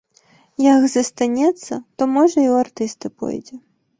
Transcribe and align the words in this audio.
Як 0.65 0.85
застанецца, 0.93 1.73
то, 1.97 2.03
можа, 2.15 2.33
і 2.43 2.49
ў 2.53 2.65
артысты 2.65 3.07
пойдзе. 3.21 3.55